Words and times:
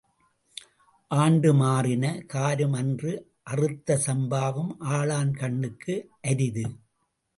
ஆண்டு 1.11 1.49
மாறின 1.53 2.05
காரும் 2.27 2.73
அன்று 2.73 3.11
அறுத்த 3.43 3.99
சம்பாவும் 4.07 4.73
ஆளன் 4.97 5.33
கண்ணுக்கு 5.33 5.95
அரிது. 6.21 6.65